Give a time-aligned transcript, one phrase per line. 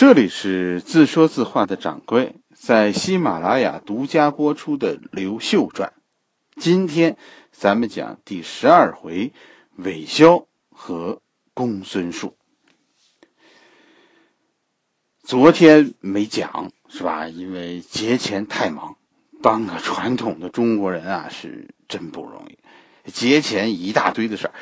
[0.00, 5.92] 这里是自说自话的掌柜在喜马拉雅独家播出的《刘秀传》，
[6.58, 7.18] 今天
[7.52, 9.34] 咱们讲第十二回
[9.76, 11.20] 韦骁和
[11.52, 12.34] 公孙述。
[15.22, 17.28] 昨天没讲是吧？
[17.28, 18.96] 因为节前太忙，
[19.42, 24.54] 当个传统的中国人啊是真不容易，节前一大堆的事儿。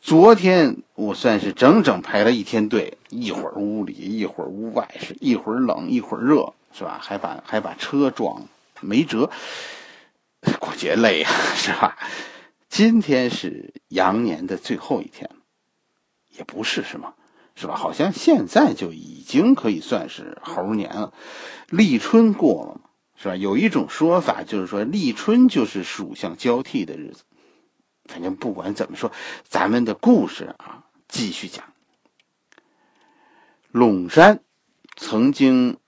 [0.00, 6.98] 昨天我算是整整排了一天队，一会儿屋里，一会儿屋外，是一会儿冷，一会儿热，是吧？
[7.02, 8.46] 还把还把车撞
[8.80, 9.30] 没辙，
[10.58, 11.98] 过节累啊，是吧？
[12.70, 15.28] 今天是羊年的最后一天
[16.30, 17.12] 也不是是吗？
[17.54, 17.76] 是吧？
[17.76, 21.12] 好像现在就已经可以算是猴年了，
[21.68, 23.36] 立春过了嘛，是吧？
[23.36, 27.24] 有一种说法就是说，立春就是属相交替的日子。
[28.10, 29.12] 反正不管怎么说，
[29.48, 31.64] 咱们的故事啊，继续讲。
[33.72, 34.40] 陇山
[34.96, 35.78] 曾经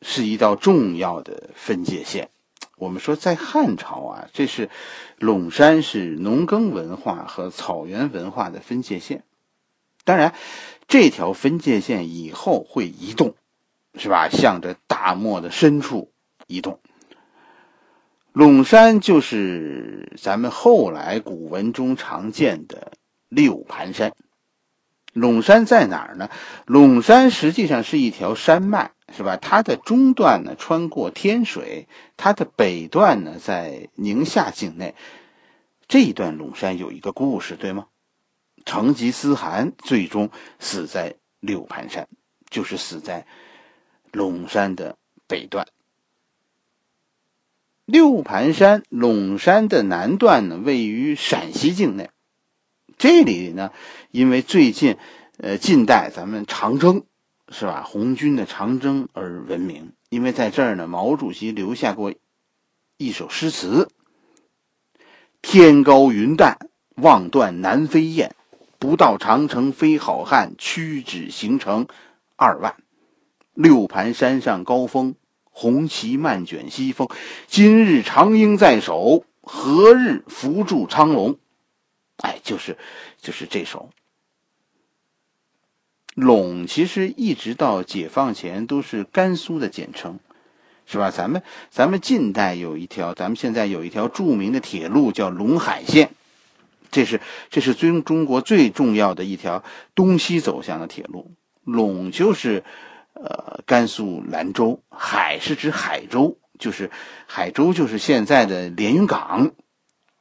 [0.00, 2.30] 是一道重要的分界线。
[2.78, 4.70] 我们说，在汉朝啊，这是
[5.18, 9.24] 陇山是农耕文化和草原文化的分界线。
[10.04, 10.34] 当然，
[10.88, 13.34] 这条分界线以后会移动，
[13.98, 14.30] 是吧？
[14.30, 16.10] 向着大漠的深处
[16.46, 16.80] 移动。
[18.36, 22.92] 陇山就是咱们后来古文中常见的
[23.30, 24.12] 六盘山。
[25.14, 26.28] 陇山在哪儿呢？
[26.66, 29.38] 陇山实际上是一条山脉，是吧？
[29.38, 34.94] 它的中段呢穿过天水，它的北段呢在宁夏境内。
[35.88, 37.86] 这一段陇山有一个故事，对吗？
[38.66, 40.28] 成吉思汗最终
[40.58, 42.06] 死在六盘山，
[42.50, 43.26] 就是死在
[44.12, 45.66] 陇山的北段。
[47.86, 52.10] 六盘山，陇山的南段呢，位于陕西境内。
[52.98, 53.70] 这里呢，
[54.10, 54.96] 因为最近，
[55.38, 57.04] 呃，近代咱们长征，
[57.48, 57.84] 是吧？
[57.86, 59.92] 红军的长征而闻名。
[60.08, 62.12] 因为在这儿呢，毛主席留下过
[62.96, 63.88] 一首诗词
[65.40, 66.58] ：“天高云淡，
[66.96, 68.34] 望断南飞雁。
[68.80, 71.86] 不到长城非好汉，屈指行程
[72.34, 72.74] 二万。
[73.54, 75.14] 六盘山上高峰。”
[75.58, 77.08] 红旗漫卷西风，
[77.46, 81.38] 今日长缨在手，何日扶助苍龙？
[82.18, 82.76] 哎，就是
[83.22, 83.88] 就是这首。
[86.14, 90.18] 陇其实一直到解放前都是甘肃的简称，
[90.84, 91.10] 是吧？
[91.10, 96.10] 咱们咱们近代有一条，咱们现在有一条著名的铁路叫陇海线，
[96.90, 101.32] 这是这是中中国最重要的一条东西走向的铁路。
[101.64, 102.62] 陇就是。
[103.18, 106.90] 呃，甘肃兰州，海是指海州，就是
[107.26, 109.52] 海州，就是现在的连云港，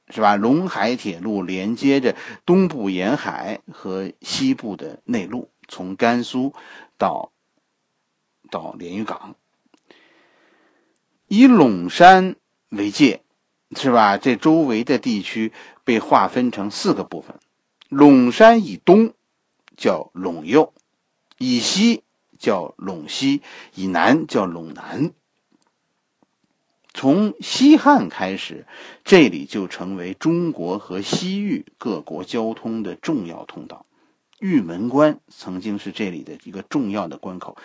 [0.07, 0.37] 是吧？
[0.37, 6.53] 陇海铁路连接着东部沿海和西部的内陆，从甘肃
[6.97, 7.33] 到
[8.49, 9.35] 到连云港，
[11.27, 12.37] 以陇山
[12.69, 13.23] 为界，
[13.75, 14.17] 是吧？
[14.17, 15.51] 这周围的地区
[15.83, 17.37] 被划分成四个部分：
[17.89, 19.13] 陇山以东
[19.75, 20.73] 叫陇右，
[21.37, 22.04] 以西。
[22.45, 23.41] 叫陇西，
[23.73, 25.13] 以南叫陇南。
[26.93, 28.67] 从西汉开始，
[29.03, 33.87] 这里就成为中国和西域各国交通的重要通道。
[34.37, 37.57] 玉门关曾经是这里的一个重要的关口，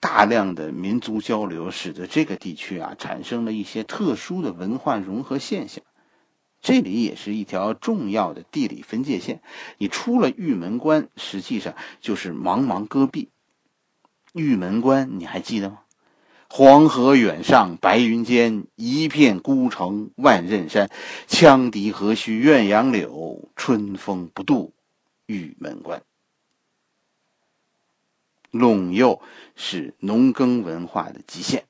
[0.00, 5.82] 大量的民族交流使得这个地区啊产生了一些特殊的文化融合现象。
[6.60, 9.40] 这里也是一条重要的地理分界线。
[9.78, 13.30] 你出了玉门关，实际上就是茫茫戈壁。
[14.36, 15.78] 玉门关，你还记得吗？
[16.50, 20.90] 黄河远上白云间，一片孤城万仞山。
[21.26, 24.74] 羌笛何须怨杨柳，春风不度
[25.24, 26.02] 玉门关。
[28.52, 29.22] 陇右
[29.54, 31.64] 是农耕文化的极限，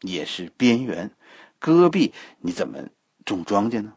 [0.00, 1.10] 也是边缘。
[1.58, 2.84] 戈壁，你怎么
[3.24, 3.94] 种庄稼呢？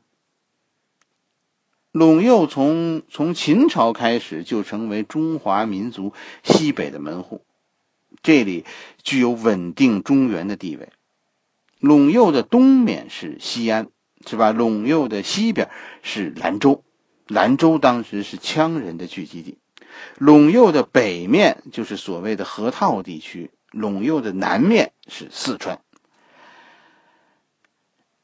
[1.94, 6.12] 陇右从从秦朝开始就成为中华民族
[6.44, 7.45] 西北的门户。
[8.24, 8.66] 这里
[9.04, 10.90] 具有稳定中原的地位。
[11.82, 13.90] 陇右的东面是西安，
[14.26, 14.54] 是吧？
[14.54, 15.70] 陇右的西边
[16.02, 16.84] 是兰州，
[17.28, 19.58] 兰州当时是羌人的聚集地。
[20.18, 25.80] 陇右的北面就是所谓的河套地区，陇右的南面是四川。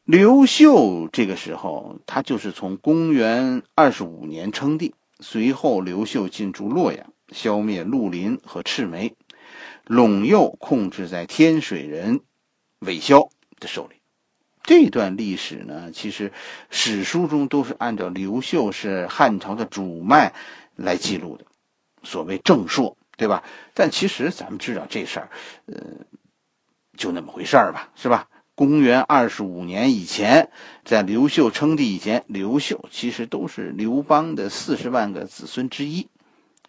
[0.03, 9.13] 刘秀这个时候，他就是从公元二十五年称帝，随后刘秀进驻洛阳，消灭绿林和赤眉。
[9.85, 12.21] 陇右控制在天水人
[12.79, 13.29] 韦骁
[13.59, 13.95] 的手里，
[14.63, 16.31] 这段历史呢，其实
[16.69, 20.33] 史书中都是按照刘秀是汉朝的主脉
[20.75, 21.45] 来记录的。
[22.03, 23.43] 所谓正朔，对吧？
[23.73, 25.29] 但其实咱们知道这事儿，
[25.67, 25.75] 呃，
[26.97, 28.27] 就那么回事儿吧，是吧？
[28.53, 30.51] 公元二十五年以前，
[30.83, 36.07] 在刘秀称帝以前，刘秀其实都是刘邦的四十万个子孙之一。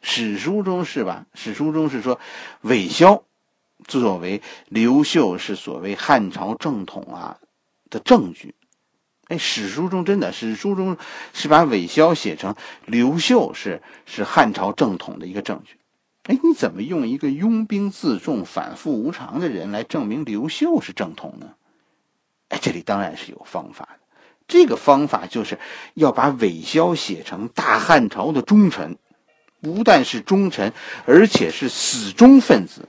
[0.02, 1.26] 史书中是吧？
[1.32, 2.20] 史书中是说，
[2.60, 3.22] 韦骁
[3.86, 7.38] 作为刘秀是所谓汉朝正统啊
[7.88, 8.54] 的证据。
[9.28, 10.98] 哎，史书中真的，史书中
[11.32, 15.78] 是把韦骁写成刘秀是是汉朝正统的一个证据。
[16.24, 21.54] 哎，你怎么用一个拥兵自重、反复无常的人来证明刘秀是正统呢？
[22.48, 24.00] 哎，这里当然是有方法的。
[24.48, 25.58] 这个方法就是
[25.94, 28.98] 要把韦骁写成大汉朝的忠臣。
[29.62, 30.74] 不但是忠臣，
[31.06, 32.86] 而且是死忠分子。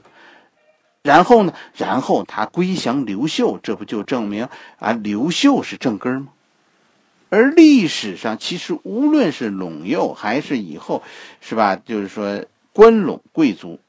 [1.03, 1.53] 然后呢？
[1.75, 4.49] 然后他归降刘秀，这不就证明
[4.79, 6.27] 啊刘秀是正根吗？
[7.29, 11.03] 而历史上其实无论是陇右还是以后，
[11.41, 11.75] 是吧？
[11.75, 13.79] 就是说关陇贵族，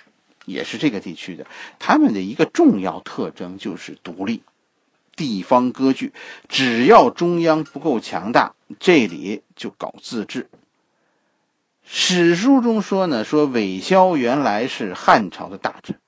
[0.44, 1.46] 也是这个地区的，
[1.78, 4.42] 他们的一个重要特征就是独立，
[5.14, 6.12] 地方割据。
[6.48, 10.48] 只要中央不够强大，这里就搞自治。
[11.86, 15.98] 史书中说呢，说韦骁原来是汉朝的大臣，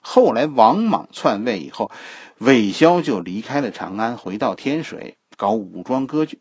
[0.00, 1.90] 后来王莽篡位以后，
[2.38, 6.40] 韦骁就离开了长安，回到天水搞武装割据，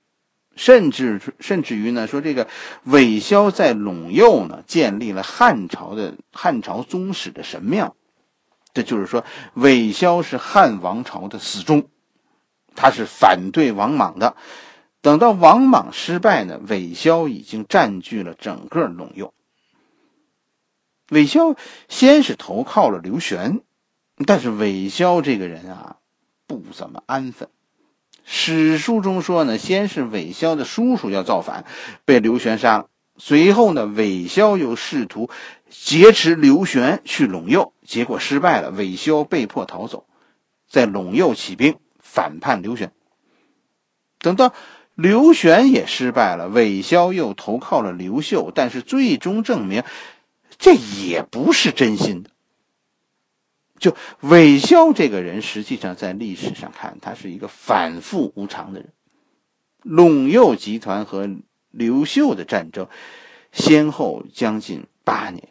[0.56, 2.48] 甚至甚至于呢，说这个
[2.84, 7.96] 韦骁在陇右呢建立了汉朝的汉朝宗室的神庙，
[8.74, 11.90] 这就是说韦骁是汉王朝的死忠，
[12.76, 14.36] 他是反对王莽的。
[15.06, 19.36] 等到王莽失败呢，韦骁已经占据了整个陇右。
[21.12, 21.56] 韦骁
[21.88, 23.62] 先是投靠了刘玄，
[24.26, 25.98] 但是韦骁这个人啊，
[26.48, 27.50] 不怎么安分。
[28.24, 31.66] 史书中说呢，先是韦骁的叔叔要造反，
[32.06, 32.88] 被刘玄杀了。
[33.16, 35.30] 随后呢，韦骁又试图
[35.70, 40.08] 劫持刘玄去陇右，结果失败了，韦骁被迫逃走，
[40.68, 42.92] 在陇右起兵反叛刘玄。
[44.18, 44.52] 等到。
[44.96, 49.84] 刘玄也失败了，韦骁又投靠了刘秀，但是最终证明，
[50.58, 52.30] 这也不是真心的。
[53.78, 58.94] 就韦骁这个人，实际上在历史上看，他是一个反复无常的人。
[59.84, 61.30] 陇右集团和
[61.72, 62.88] 刘秀的战争，
[63.52, 65.50] 先后将近八年，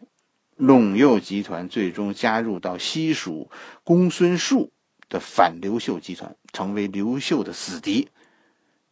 [0.58, 3.50] 陇右集团最终加入到西蜀
[3.85, 4.73] 公孙述
[5.11, 8.08] 的反刘秀集团，成为刘秀的死敌。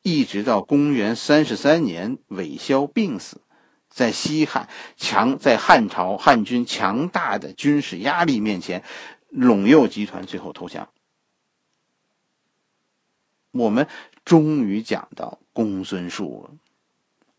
[0.03, 3.41] 一直到公元三十三年，韦骁病死，
[3.89, 8.83] 在西汉强在汉朝汉军强大的军事压力面前，
[9.33, 10.89] 陇右集团最后投降。
[13.53, 13.87] 我们
[14.25, 16.57] 终于讲到公孙述了。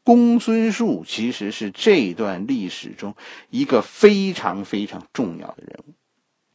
[0.03, 3.15] 公孙述其实是这段历史中
[3.49, 5.93] 一个非常非常重要的人物。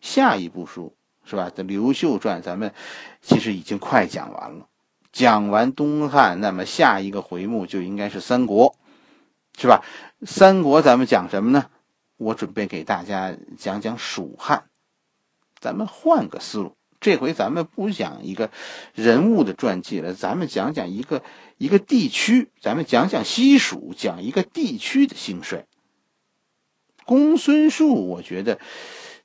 [0.01, 0.95] 下一部书
[1.25, 1.51] 是吧？
[1.51, 2.73] 的《刘秀传》，咱们
[3.21, 4.69] 其实已经快讲完了。
[5.13, 8.77] 讲完东汉，那么下一个回目就应该是三国，
[9.57, 9.83] 是吧？
[10.27, 11.67] 三国咱们讲什么呢？
[12.17, 14.65] 我准备给大家讲讲蜀汉。
[15.61, 18.51] 咱们换个思路，这回咱们不讲一个
[18.95, 21.23] 人物的传记了，咱们讲讲一个
[21.57, 25.67] 一个地区，咱们讲讲西蜀，讲一个地区的兴衰。
[27.05, 28.59] 公孙述，我觉得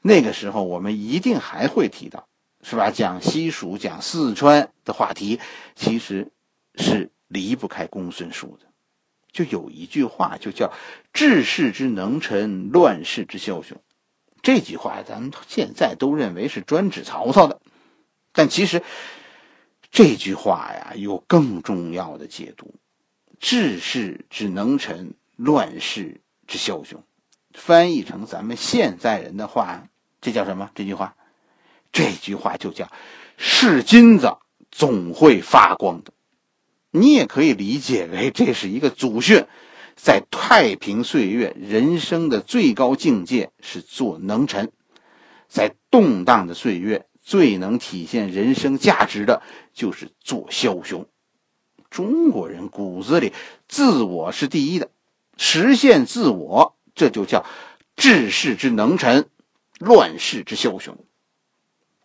[0.02, 2.28] 那个时候我们一定还会提到。
[2.64, 2.90] 是吧？
[2.90, 5.40] 讲西蜀、讲四川的话题，
[5.76, 6.32] 其实
[6.76, 8.68] 是离不开公孙述的。
[9.32, 10.72] 就有一句话，就叫
[11.12, 13.82] “治世之能臣，乱世之枭雄”。
[14.42, 17.60] 这句话咱们现在都认为是专指曹操的，
[18.32, 18.82] 但其实
[19.92, 22.76] 这句话呀有更重要的解读
[23.40, 27.04] ：“治世之能臣，乱世之枭雄”。
[27.54, 29.88] 翻译成咱们现在人的话，
[30.22, 30.72] 这叫什么？
[30.76, 31.16] 这句话？
[31.94, 32.92] 这句话就叫
[33.38, 34.36] “是金子
[34.72, 36.12] 总会发光的”，
[36.92, 39.46] 你也可以理解为这是一个祖训，
[39.96, 44.68] 在太平岁月，人生的最高境界是做能臣；
[45.48, 51.08] 在动荡的岁月，最能体现人生价值的就是做枭雄。
[51.92, 53.34] 中国人骨子里
[53.68, 54.90] 自我是第一的，
[55.38, 57.46] 实现自我，这就叫
[57.96, 59.30] 治世之能臣，
[59.78, 60.98] 乱世之枭雄。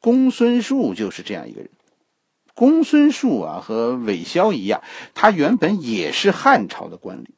[0.00, 1.70] 公孙述就是这样一个人。
[2.54, 4.82] 公孙述啊，和韦骁一样，
[5.14, 7.28] 他原本也是汉朝的官吏，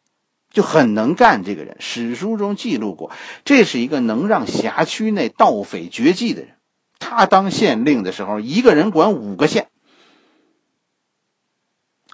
[0.50, 1.44] 就很能干。
[1.44, 3.10] 这个人史书中记录过，
[3.44, 6.56] 这是一个能让辖区内盗匪绝迹的人。
[6.98, 9.68] 他当县令的时候，一个人管五个县。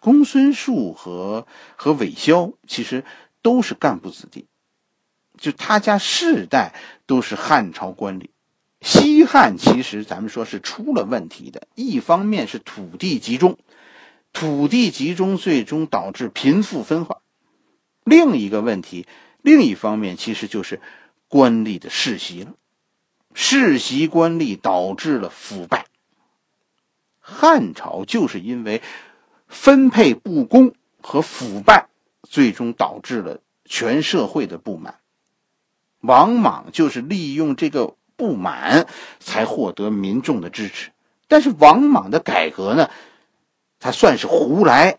[0.00, 3.04] 公孙述和和韦骁其实
[3.42, 4.46] 都是干部子弟。
[5.38, 6.74] 就他家世代
[7.06, 8.30] 都是汉朝官吏。
[8.82, 13.58] 西汉其实咱们说是出了问题的，一方面是土地集中，
[14.32, 17.22] 土地集中最终导致贫富分化；
[18.04, 19.06] 另一个问题，
[19.42, 20.80] 另一方面其实就是
[21.26, 22.52] 官吏的世袭了，
[23.34, 25.86] 世袭官吏导致了腐败。
[27.18, 28.82] 汉朝就是因为
[29.48, 31.88] 分配不公和腐败，
[32.22, 35.00] 最终导致了全社会的不满。
[36.00, 37.95] 王莽就是利用这个。
[38.16, 38.86] 不满
[39.20, 40.90] 才获得民众的支持，
[41.28, 42.90] 但是王莽的改革呢，
[43.78, 44.98] 他算是胡来，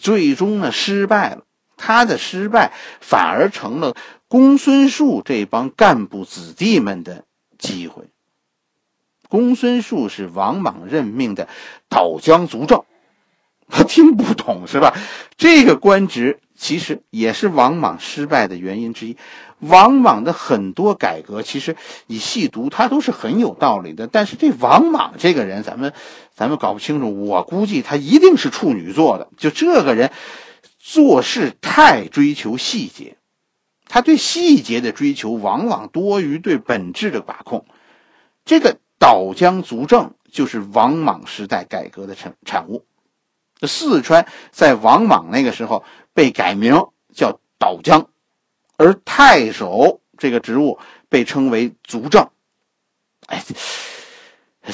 [0.00, 1.42] 最终呢失败了。
[1.76, 3.96] 他的失败反而成了
[4.28, 7.24] 公孙述这帮干部子弟们的
[7.56, 8.04] 机会。
[9.28, 11.48] 公孙述是王莽任命的
[11.88, 12.84] 导江族正，
[13.68, 14.94] 他听不懂是吧？
[15.38, 19.16] 这个官职其实也是王莽失败的原因之一。
[19.60, 21.76] 王莽的很多改革，其实
[22.06, 24.06] 你细读，他都是很有道理的。
[24.06, 25.92] 但是这王莽这个人，咱们
[26.34, 27.26] 咱们搞不清楚。
[27.26, 29.28] 我估计他一定是处女座的。
[29.36, 30.10] 就这个人
[30.78, 33.16] 做事太追求细节，
[33.86, 37.66] 他对细节的追求往往多于对本质的把控。
[38.44, 42.84] 这个导江族正就是王莽时代改革的产产物。
[43.62, 48.08] 四川在王莽那个时候被改名叫导江。
[48.80, 50.78] 而太守这个职务
[51.10, 52.30] 被称为族正，
[53.26, 53.44] 哎，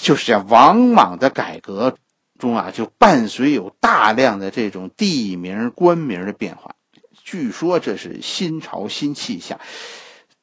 [0.01, 0.47] 就是这样。
[0.49, 1.99] 王莽的改革
[2.39, 6.77] 中啊，就伴随有大量的这种地名、官名的变化。
[7.25, 9.59] 据说这是新朝新气象，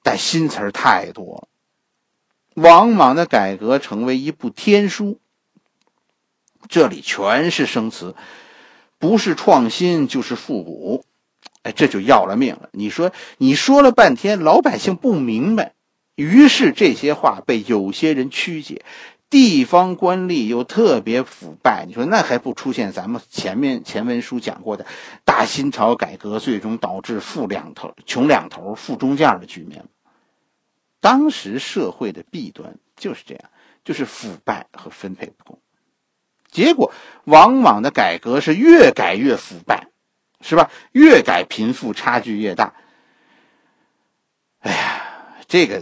[0.01, 1.47] 但新词儿太多了。
[2.61, 5.21] 王莽的改革成为一部天书，
[6.67, 8.13] 这里全是生词，
[8.99, 11.05] 不是创新就是复古。
[11.63, 12.69] 哎，这就要了命了！
[12.73, 15.73] 你说，你说了半天，老百姓不明白，
[16.15, 18.83] 于是这些话被有些人曲解，
[19.29, 21.85] 地方官吏又特别腐败。
[21.87, 24.85] 你说那还不出现咱们前面前文书讲过的
[25.23, 29.87] 大新朝改革最终导致富两头、穷两头、富中间的局面吗？
[30.99, 33.43] 当时社会的弊端就是这样，
[33.85, 35.59] 就是腐败和分配不公。
[36.51, 36.91] 结果
[37.23, 39.87] 王莽的改革是越改越腐败。
[40.43, 40.69] 是吧？
[40.91, 42.75] 越改贫富差距越大。
[44.59, 45.81] 哎呀，这个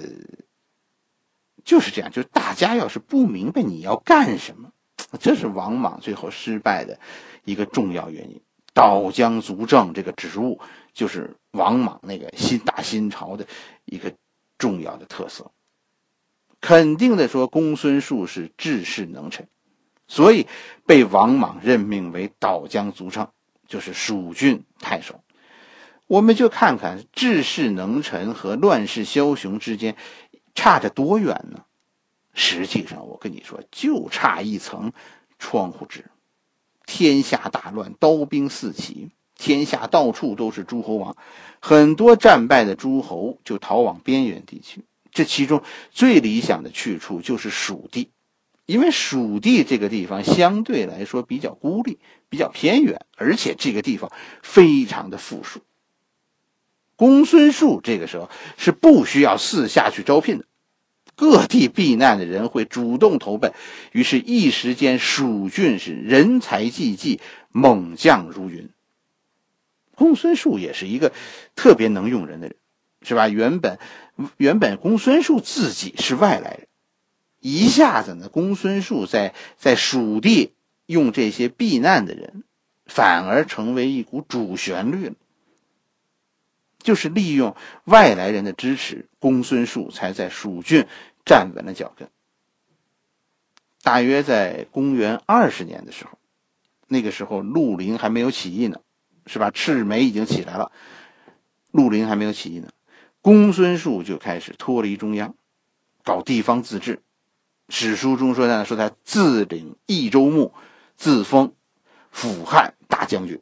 [1.65, 2.11] 就是这样。
[2.11, 4.71] 就是大家要是不明白你要干什么，
[5.19, 6.99] 这是王莽最后失败的
[7.43, 8.41] 一个重要原因。
[8.73, 10.61] 导江族正这个职务，
[10.93, 13.45] 就是王莽那个新大新朝的
[13.83, 14.13] 一个
[14.57, 15.51] 重要的特色。
[16.61, 19.49] 肯定的说，公孙述是治世能臣，
[20.07, 20.47] 所以
[20.85, 23.27] 被王莽任命为导江族正。
[23.71, 25.23] 就是蜀郡太守，
[26.05, 29.95] 我们就看看治世能臣和乱世枭雄之间
[30.53, 31.63] 差着多远呢？
[32.33, 34.91] 实际上，我跟你说，就差一层
[35.39, 36.11] 窗户纸。
[36.85, 41.15] 天下大乱，刀兵四起，天下到处都是诸侯王，
[41.61, 44.83] 很多战败的诸侯就逃往边远地区。
[45.13, 48.11] 这其中最理想的去处就是蜀地。
[48.65, 51.99] 因为蜀地这个地方相对来说比较孤立、
[52.31, 54.09] 比较偏远，而且这个地方
[54.41, 55.59] 非常的富庶。
[56.95, 60.45] 公孙述这个时候是不需要四下去招聘的，
[61.15, 63.51] 各地避难的人会主动投奔，
[63.91, 67.19] 于是，一时间蜀郡是人才济济，
[67.49, 68.69] 猛将如云。
[69.95, 71.11] 公孙述也是一个
[71.53, 72.55] 特别能用人的人，
[73.01, 73.27] 是吧？
[73.27, 73.77] 原本，
[74.37, 76.67] 原本公孙述自己是外来人。
[77.41, 80.53] 一下子呢，公孙述在在蜀地
[80.91, 82.43] 用这些避难的人，
[82.85, 85.15] 反而成为一股主旋律了。
[86.83, 87.55] 就是利用
[87.85, 90.87] 外来人的支持，公孙述才在蜀郡
[91.25, 92.09] 站稳了脚跟。
[93.83, 96.17] 大约在公元二十年的时候，
[96.87, 98.81] 那个时候绿林还没有起义呢，
[99.25, 99.51] 是吧？
[99.51, 100.71] 赤眉已经起来了，
[101.71, 102.69] 绿林还没有起义呢，
[103.21, 105.35] 公孙述就开始脱离中央，
[106.03, 107.01] 搞地方自治。
[107.69, 110.53] 史书中说呢，说他自领益州牧，
[111.01, 111.55] 自封
[112.11, 113.41] 辅汉大将军。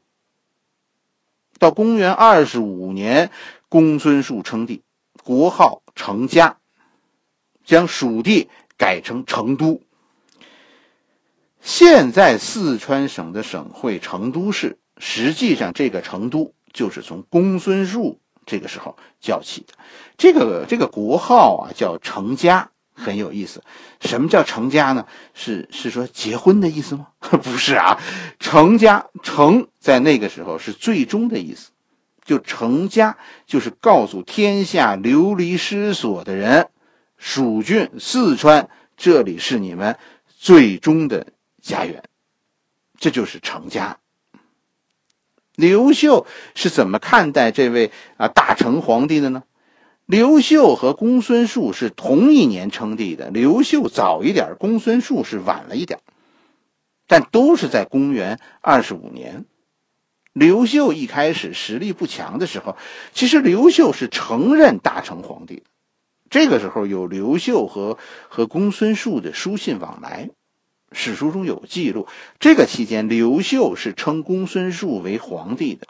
[1.58, 3.32] 到公元二十五年，
[3.68, 4.82] 公孙述称帝，
[5.26, 6.56] 国号成家，
[7.66, 9.82] 将蜀地改成成都。
[11.60, 19.74] 现在四川省的省会成都市，实际上这个成都就是从公孙述这个时候叫起的。
[20.18, 22.72] 这个这个国号啊，叫成家。
[23.00, 23.64] 很有意思，
[24.02, 25.08] 什么叫成家呢？
[25.34, 27.08] 是是说结婚的意思吗？
[27.20, 28.00] 不是啊，
[28.40, 31.72] 成家成在那个时候是最终的意思，
[32.26, 36.68] 就成家，就是告诉天下流离失所的人，
[37.18, 39.98] 蜀郡、四川这里是你们
[40.38, 41.28] 最终的
[41.62, 42.04] 家园，
[43.00, 43.98] 这就是成家。
[45.56, 46.26] 刘秀
[46.56, 49.44] 是怎么看待这位啊大成皇帝的呢？
[50.10, 56.00] 刘秀和公孙述是同一年称帝的，刘秀早一点，公孙述是晚了一点，
[57.06, 59.46] 但都是在公元二十五年。
[60.34, 62.76] 刘秀一开始实力不强的时候，
[63.14, 65.64] 其实刘秀是承认大成皇帝的。
[66.32, 68.00] 这个时候有刘秀和
[68.30, 70.32] 和公孙述的书信往来，
[70.92, 72.08] 史书中有记录。
[72.40, 75.86] 这个期间，刘秀是称公孙述为皇帝的。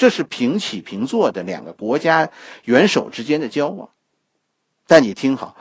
[0.00, 2.30] 这是平起平坐的两个国家
[2.64, 3.90] 元首之间的交往，
[4.86, 5.58] 但你听好，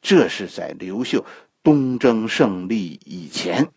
[0.00, 1.26] 这是在刘秀
[1.62, 3.68] 东征胜利以前。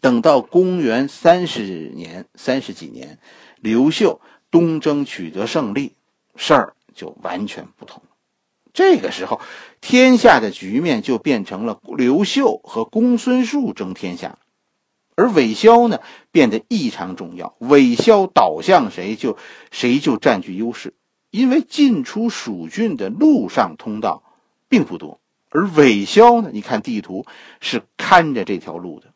[0.00, 3.18] 等到公元三十年、三十几年，
[3.60, 5.92] 刘秀东征取得胜利，
[6.34, 8.16] 事儿就完全不同了。
[8.72, 9.42] 这个时候，
[9.82, 14.38] 天下的局面就变成了刘秀和公孙述争天下。
[15.16, 16.00] 而韦骁呢，
[16.32, 17.54] 变得异常重要。
[17.58, 19.36] 韦骁倒向谁，就
[19.70, 20.94] 谁就占据优势，
[21.30, 24.22] 因为进出蜀郡的陆上通道
[24.68, 27.26] 并不多，而韦骁呢，你看地图
[27.60, 29.12] 是看着这条路的。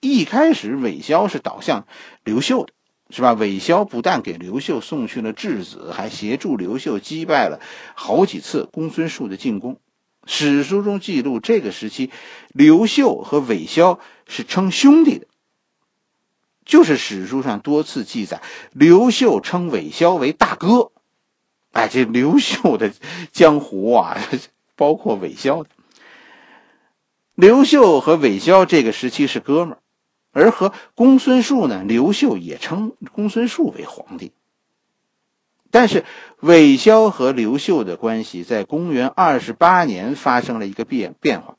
[0.00, 1.86] 一开始，韦骁是倒向
[2.24, 2.72] 刘秀的，
[3.10, 3.34] 是吧？
[3.34, 7.60] 韦骁不但给刘秀送去了质子，还协助刘秀击败了
[7.94, 9.78] 好几次公孙述的进攻。
[10.24, 12.10] 史书中记录，这个时期，
[12.52, 15.26] 刘秀和韦骁是称兄弟的。
[16.64, 18.40] 就是史书上多次记载，
[18.72, 20.92] 刘秀称韦骁为大哥。
[21.72, 22.92] 哎，这刘秀的
[23.32, 24.16] 江湖啊，
[24.76, 25.70] 包括韦骁的。
[27.34, 29.78] 刘秀和韦骁这个时期是哥们儿，
[30.32, 34.32] 而和公孙述呢，刘秀也称公孙述为皇帝。
[35.70, 36.04] 但是，
[36.40, 41.56] 韦骁和刘秀的关系在公元二十八年发生了一个变变化。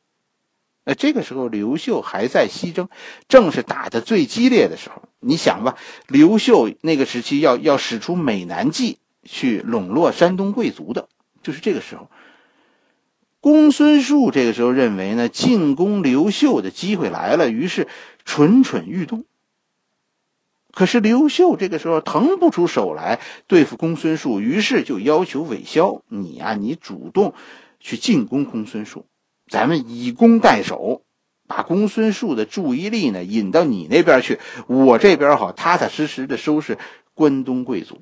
[0.86, 2.90] 那这个时候，刘秀还在西征，
[3.28, 5.04] 正是打的最激烈的时候。
[5.20, 5.78] 你想吧，
[6.08, 11.08] 刘秀那个时期要要使出美男计去笼络山东贵族的，
[11.42, 12.10] 就是这个时候。
[13.40, 17.88] 公孙述这个时候认为呢，进攻刘秀的机会来了，于是
[18.26, 19.26] 蠢蠢欲动。
[20.72, 27.34] 可是刘秀这个时候腾不出手来对付公孙述，于是就要求韦骁：“你呀，你主动
[27.80, 29.06] 去进攻公孙述，
[29.48, 31.02] 咱们以攻代守，
[31.48, 36.78] 把公孙述的注意力呢引到你那边去，我这边好踏踏实实的收拾
[37.14, 38.02] 关东贵族。”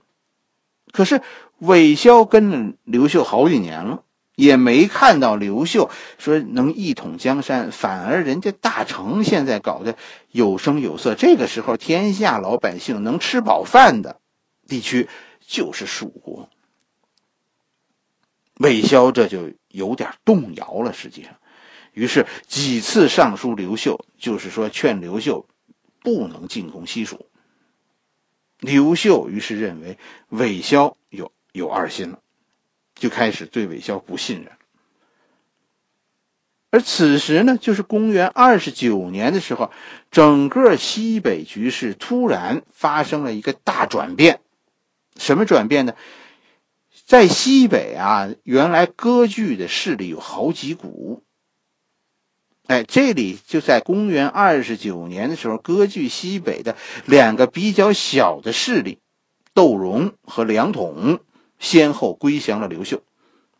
[0.91, 1.21] 可是
[1.59, 4.03] 韦骁跟了刘秀好几年了。
[4.37, 9.97] 也没看到刘秀说能一统江山，反而人家大成现在搞得
[10.31, 11.13] 有声有色。
[11.13, 14.19] 这个时候，天下老百姓能吃饱饭的
[14.67, 15.09] 地区
[15.45, 16.49] 就是蜀国。
[18.61, 21.35] 魏骁这就有点动摇了，实际上，
[21.93, 25.45] 于是几次上书刘秀，就是说劝刘秀
[26.01, 27.25] 不能进攻西蜀。
[28.59, 29.97] 刘秀于是认为
[30.29, 32.19] 韦骁有有二心了。
[32.93, 34.51] 就开始对韦骁不信任，
[36.69, 39.71] 而此时呢，就是公元二十九年的时候，
[40.11, 44.41] 整个西北局势突然发生了一个大转变。
[45.17, 45.95] 什么转变呢？
[47.11, 51.21] 在西北啊，原来割据的势力有好几股。
[52.67, 58.99] 哎，这里就在公元二十九年的时候，割据西北的两个比较小的势力，
[59.53, 61.19] 窦融和梁统。
[61.59, 63.03] 先后归降了刘秀，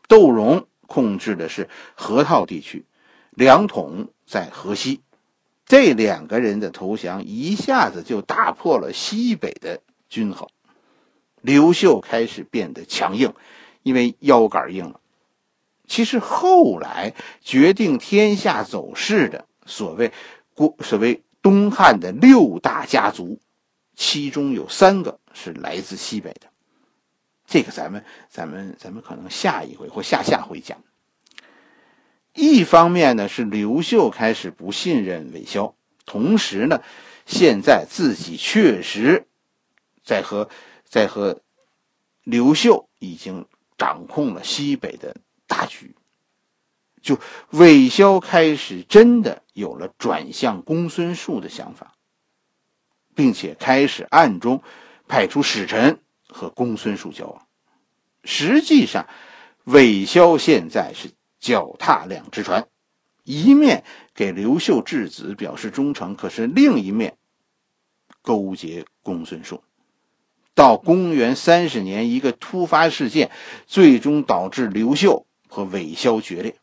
[0.07, 2.85] 窦融控制的是河套地区，
[3.31, 5.01] 梁统在河西。
[5.65, 10.47] 这两个人的投降一下子就打破了西北的均衡，
[11.41, 13.33] 刘秀开始变得强硬，
[13.83, 14.99] 因为腰杆硬了。
[15.87, 20.13] 其实后来决定天下走势的所谓
[20.53, 23.39] 国所谓东汉的六大家族，
[23.95, 26.47] 其中有三个是来自西北的。
[27.45, 30.81] 这个咱们咱们咱们可能下一回或下下回讲。
[32.33, 35.75] 一方面呢是刘秀开始不信任韦骁，
[36.05, 36.81] 同时呢，
[37.25, 39.27] 现在自己确实
[40.05, 40.47] 在和
[40.91, 41.41] 在和
[42.23, 43.47] 刘秀已经
[43.79, 45.15] 掌控了西北的
[45.47, 45.95] 大局，
[47.01, 47.17] 就
[47.49, 51.95] 韦骁开始真的有了转向公孙述的想法，
[53.15, 54.61] 并且开始暗中
[55.07, 55.99] 派出使臣。
[56.33, 57.45] 和公孙述交往，
[58.23, 59.05] 实际上，
[59.65, 62.69] 韦骁现在是脚踏两只船，
[63.25, 63.83] 一面
[64.15, 67.17] 给刘秀质子表示忠诚，可是另一面
[68.21, 69.61] 勾结公孙述。
[70.53, 73.31] 到公元三十年，一个突发事件，
[73.67, 76.55] 最终导致刘秀和韦骁决裂。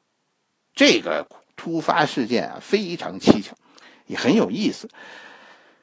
[0.75, 3.53] 这个突发事件啊，非常蹊跷，
[4.07, 4.89] 也很有意思。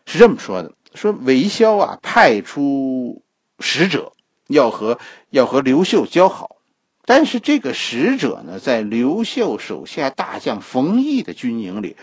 [0.06, 3.24] 是这么说的：说韦骁啊，派出
[3.60, 4.14] 使者
[4.48, 5.00] 要和
[5.32, 6.58] 要和刘秀交好，
[7.06, 11.98] 但是这个使者呢，在刘秀手下大将冯异的军营里，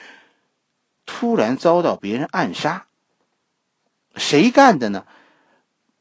[1.06, 2.86] 突然遭到别人暗杀。
[4.16, 5.06] 谁干的呢？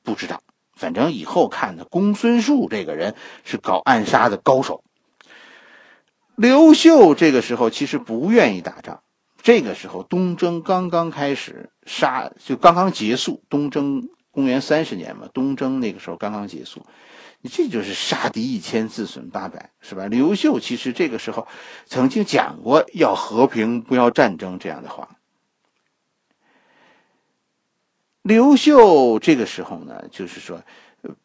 [0.03, 0.41] 不知道，
[0.73, 4.83] 反正以后看呢，公孙述这个人是搞暗杀的高手。
[6.35, 9.01] 刘秀这个时候其实不愿意打仗，
[9.41, 13.43] 这个时候东征刚刚开始，杀就刚刚结束。
[13.49, 16.85] 东征公元三十年嘛，东征那个时候刚刚结束，
[17.41, 20.07] 你这就是杀敌一千，自损八百，是吧？
[20.07, 21.47] 刘秀其实这个时候
[21.85, 25.09] 曾经讲过要和平，不要战争这样的话。
[28.21, 30.63] 刘秀这个时候呢，就是说，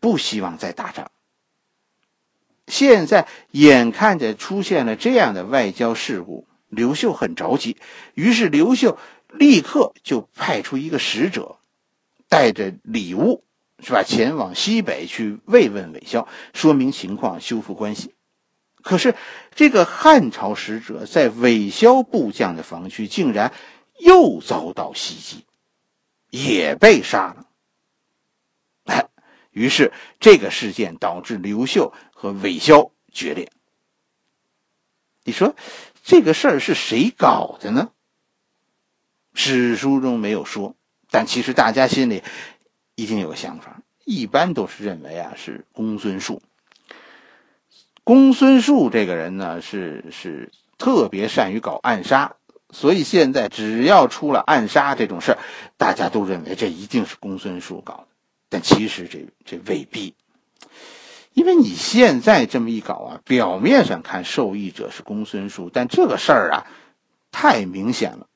[0.00, 1.10] 不希望再打仗。
[2.66, 7.76] 现在眼看着出现了这样的外交事故，刘秀很着急。
[8.14, 8.98] 于是刘秀
[9.32, 11.58] 立刻就派出一个使者，
[12.28, 13.44] 带着礼物，
[13.80, 18.14] 是吧，前往西北去慰问韦骁，说明情况，修复关系。
[18.82, 19.14] 可是
[19.54, 23.52] 这个汉朝使者在韦骁部将的防区，竟然
[23.98, 25.44] 又遭到袭击。
[26.44, 27.46] 也被杀了，
[28.84, 29.08] 哎，
[29.50, 33.50] 于是这个事件导致刘秀和韦骁决裂。
[35.24, 35.56] 你说
[36.02, 37.90] 这个事儿是谁搞的呢？
[39.32, 40.76] 史书中没有说，
[41.10, 42.22] 但其实大家心里
[42.94, 46.42] 一定有个想法，一般都是认为啊是公孙述。
[48.04, 52.36] 公孙述这个人呢，是是特别善于搞暗杀。
[52.78, 55.38] 所以现在只要出了暗杀这种事儿，
[55.78, 58.06] 大家都认为这一定是公孙述搞的，
[58.50, 60.14] 但其实这这未必，
[61.32, 66.66] 因为你现在这么一搞啊，表面上看受益者是公孙述，但这个事儿啊
[67.32, 68.26] 太明显了，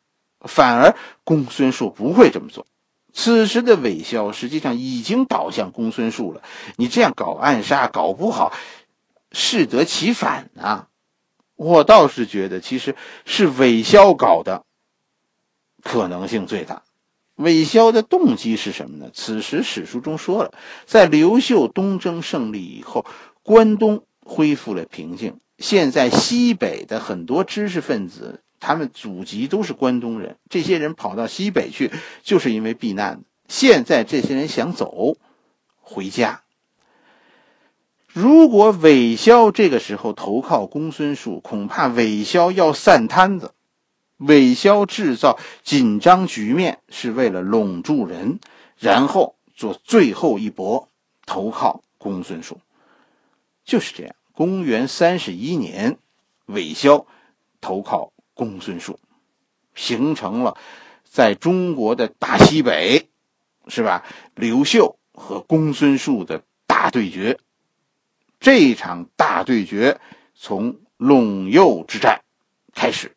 [0.40, 2.66] 反而公孙述不会这么做。
[3.12, 6.40] 此时的韦骁实际上已经倒向公孙述了，
[6.76, 8.54] 你这样搞暗杀，搞不好
[9.32, 10.86] 适得其反啊。
[11.60, 12.96] 我倒是觉得，其实
[13.26, 14.64] 是韦骁搞的，
[15.82, 16.84] 可能性最大。
[17.34, 19.10] 韦骁的动机是什么呢？
[19.12, 20.54] 此时史书中说了，
[20.86, 23.04] 在刘秀东征胜利以后，
[23.42, 25.38] 关东恢复了平静。
[25.58, 31.92] 现在西北的很多知识分子，他们祖籍都是关东人，这些人跑到西北去，
[32.22, 33.22] 就是因为避难。
[33.48, 35.18] 现在这些人想走，
[35.82, 36.40] 回家。
[38.12, 43.54] 如果韦骁这个时候投靠公孙述，恐怕韦骁要散摊子。
[44.16, 48.40] 韦骁制造紧张局面是为了笼住人，
[48.78, 50.88] 然后做最后一搏，
[51.24, 52.60] 投靠公孙述。
[53.64, 54.14] 就是这样。
[54.32, 55.96] 公元三十一年，
[56.46, 57.06] 韦骁
[57.60, 58.98] 投靠公孙述，
[59.74, 60.56] 形成了
[61.04, 63.08] 在中国的大西北，
[63.68, 64.04] 是吧？
[64.34, 67.38] 刘秀和公孙述的大对决。
[68.40, 70.00] 这一场大对决
[70.34, 72.22] 从陇右之战
[72.74, 73.14] 开始。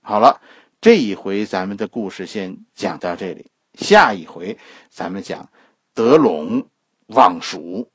[0.00, 0.40] 好了，
[0.80, 4.56] 这一回咱们的故事先讲到这里，下一回
[4.88, 5.50] 咱们讲
[5.92, 6.64] 德陇
[7.08, 7.91] 望蜀。